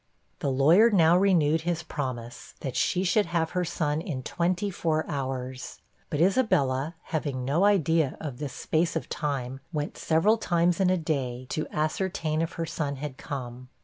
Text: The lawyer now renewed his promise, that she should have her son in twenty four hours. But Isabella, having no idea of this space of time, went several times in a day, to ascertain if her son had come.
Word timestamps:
The 0.39 0.49
lawyer 0.49 0.89
now 0.89 1.15
renewed 1.15 1.61
his 1.61 1.83
promise, 1.83 2.55
that 2.61 2.75
she 2.75 3.03
should 3.03 3.27
have 3.27 3.51
her 3.51 3.63
son 3.63 4.01
in 4.01 4.23
twenty 4.23 4.71
four 4.71 5.05
hours. 5.07 5.79
But 6.09 6.19
Isabella, 6.19 6.95
having 7.03 7.45
no 7.45 7.65
idea 7.65 8.17
of 8.19 8.39
this 8.39 8.53
space 8.53 8.95
of 8.95 9.09
time, 9.09 9.59
went 9.71 9.99
several 9.99 10.37
times 10.39 10.79
in 10.79 10.89
a 10.89 10.97
day, 10.97 11.45
to 11.51 11.67
ascertain 11.71 12.41
if 12.41 12.53
her 12.53 12.65
son 12.65 12.95
had 12.95 13.17
come. 13.19 13.69